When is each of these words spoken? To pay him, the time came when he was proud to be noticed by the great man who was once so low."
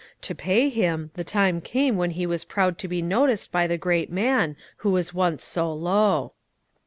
To 0.23 0.33
pay 0.33 0.69
him, 0.69 1.11
the 1.13 1.23
time 1.23 1.61
came 1.61 1.95
when 1.95 2.09
he 2.17 2.25
was 2.25 2.43
proud 2.43 2.79
to 2.79 2.87
be 2.87 3.03
noticed 3.03 3.51
by 3.51 3.67
the 3.67 3.77
great 3.77 4.11
man 4.11 4.55
who 4.77 4.89
was 4.89 5.13
once 5.13 5.43
so 5.43 5.71
low." 5.71 6.33